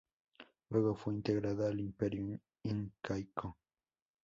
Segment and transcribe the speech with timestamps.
[0.71, 3.59] Luego fue integrada al imperio incaico.